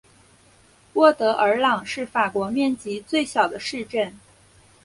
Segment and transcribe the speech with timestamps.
[0.93, 4.11] 沃德尔朗是法国面积最小的市镇。